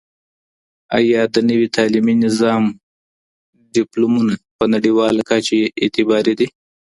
آیا 0.97 1.21
د 1.33 1.35
نوي 1.49 1.67
تعلیمي 1.77 2.15
نظام 2.25 2.63
ډیپلومونه 3.75 4.33
په 4.57 4.63
نړیواله 4.73 5.21
کچه 5.29 5.57
اعتباري 5.83 6.33
دي؟ 6.39 6.47